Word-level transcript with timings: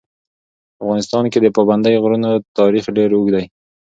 په 0.75 0.79
افغانستان 0.85 1.23
کې 1.31 1.39
د 1.41 1.47
پابندي 1.57 1.95
غرونو 2.03 2.29
تاریخ 2.59 2.83
ډېر 2.97 3.09
اوږد 3.13 3.33
دی. 3.35 3.45